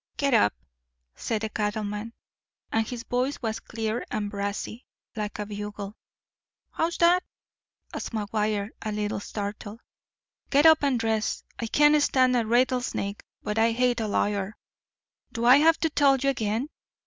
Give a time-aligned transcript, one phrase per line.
[0.17, 0.55] "Get up,"
[1.15, 2.13] said the cattleman,
[2.71, 4.83] and his voice was clear and brassy,
[5.15, 5.95] like a bugle.
[6.71, 7.23] "How's that?"
[7.93, 9.79] asked McGuire, a little startled.
[10.49, 11.43] "Get up and dress.
[11.59, 14.57] I can stand a rattlesnake, but I hate a liar.
[15.33, 16.69] Do I have to tell you again?"